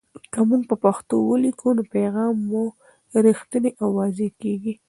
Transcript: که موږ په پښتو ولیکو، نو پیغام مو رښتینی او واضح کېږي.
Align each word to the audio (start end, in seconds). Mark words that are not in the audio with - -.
که 0.31 0.39
موږ 0.49 0.61
په 0.69 0.75
پښتو 0.83 1.15
ولیکو، 1.29 1.67
نو 1.77 1.83
پیغام 1.95 2.33
مو 2.49 2.63
رښتینی 3.25 3.71
او 3.81 3.87
واضح 3.99 4.29
کېږي. 4.41 4.73